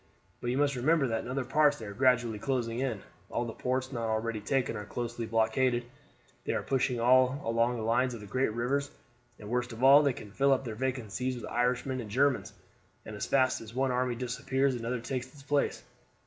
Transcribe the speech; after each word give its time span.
But 0.41 0.49
you 0.49 0.57
must 0.57 0.75
remember 0.75 1.05
that 1.07 1.23
in 1.23 1.29
other 1.29 1.45
parts 1.45 1.77
they 1.77 1.85
are 1.85 1.93
gradually 1.93 2.39
closing 2.39 2.79
in; 2.79 3.03
all 3.29 3.45
the 3.45 3.53
ports 3.53 3.91
not 3.91 4.09
already 4.09 4.41
taken 4.41 4.75
are 4.75 4.83
closely 4.83 5.27
blockaded; 5.27 5.85
they 6.43 6.53
are 6.55 6.63
pushing 6.63 6.99
all 6.99 7.39
along 7.45 7.75
the 7.77 7.83
lines 7.83 8.15
of 8.15 8.19
the 8.19 8.25
great 8.25 8.51
rivers; 8.51 8.89
and 9.37 9.47
worst 9.47 9.73
of 9.73 9.83
all, 9.83 10.01
they 10.01 10.13
can 10.13 10.31
fill 10.31 10.53
up 10.53 10.63
their 10.65 10.73
vacancies 10.73 11.35
with 11.35 11.45
Irishmen 11.45 12.01
and 12.01 12.09
Germans, 12.09 12.51
and 13.05 13.15
as 13.15 13.27
fast 13.27 13.61
as 13.61 13.75
one 13.75 13.91
army 13.91 14.15
disappears 14.15 14.73
another 14.73 15.01
takes 15.01 15.27
its 15.27 15.43
place. 15.43 15.83